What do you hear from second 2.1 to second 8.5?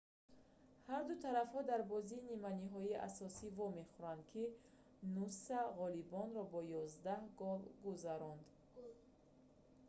нимниҳоии асосӣ вомехӯранд ки нуса ғолибонро бо 11 хол гузаронд